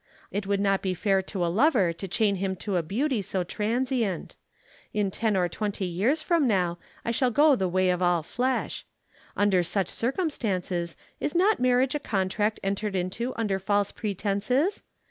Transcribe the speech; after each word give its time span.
It 0.31 0.47
would 0.47 0.59
not 0.59 0.81
be 0.81 0.95
fair 0.95 1.21
to 1.21 1.45
a 1.45 1.45
lover 1.45 1.93
to 1.93 2.07
chain 2.07 2.37
him 2.37 2.55
to 2.55 2.75
a 2.75 2.81
beauty 2.81 3.21
so 3.21 3.43
transient. 3.43 4.35
In 4.95 5.11
ten 5.11 5.37
or 5.37 5.47
twenty 5.47 5.85
years 5.85 6.23
from 6.23 6.47
now 6.47 6.79
I 7.05 7.11
shall 7.11 7.29
go 7.29 7.55
the 7.55 7.67
way 7.69 7.91
of 7.91 8.01
all 8.01 8.23
flesh. 8.23 8.83
Under 9.37 9.61
such 9.61 9.89
circumstances 9.89 10.95
is 11.19 11.35
not 11.35 11.59
marriage 11.59 11.93
a 11.93 11.99
contract 11.99 12.59
entered 12.63 12.95
into 12.95 13.35
under 13.35 13.59
false 13.59 13.91
pretences? 13.91 14.81